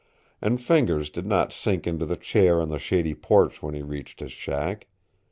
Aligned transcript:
And 0.41 0.59
Fingers 0.59 1.11
did 1.11 1.27
not 1.27 1.53
sink 1.53 1.85
into 1.85 2.07
the 2.07 2.15
chair 2.17 2.59
on 2.59 2.69
the 2.69 2.79
shady 2.79 3.13
porch 3.13 3.61
when 3.61 3.75
he 3.75 3.83
reached 3.83 4.19
his 4.19 4.31
shack. 4.31 4.87